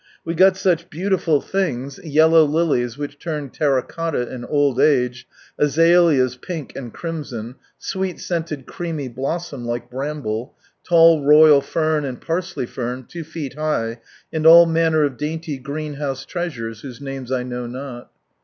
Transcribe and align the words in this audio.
We 0.25 0.33
got 0.33 0.57
such 0.57 0.89
beautiful 0.89 1.41
things, 1.41 1.99
yellow 2.03 2.43
lilies 2.43 2.97
which 2.97 3.19
turn 3.19 3.51
terra 3.51 3.83
cotta 3.83 4.33
in 4.33 4.43
old 4.45 4.79
age; 4.79 5.27
azaleas 5.59 6.37
pink 6.37 6.75
and 6.75 6.91
crimson; 6.91 7.53
sweet 7.77 8.19
scented 8.19 8.65
creamy 8.65 9.09
blossom, 9.09 9.63
like 9.63 9.91
bramble; 9.91 10.55
lall 10.89 11.23
royal 11.23 11.61
fern, 11.61 12.03
and 12.03 12.19
parsley 12.19 12.65
fern, 12.65 13.05
two 13.07 13.23
feet 13.23 13.53
high, 13.53 14.01
and 14.33 14.47
all 14.47 14.65
manner 14.65 15.03
of 15.03 15.17
dainty 15.17 15.59
greenliouse 15.59 16.25
treasures, 16.25 16.81
whose 16.81 16.99
names 16.99 17.31
I 17.31 17.43
know 17.43 17.67
not. 17.67 18.09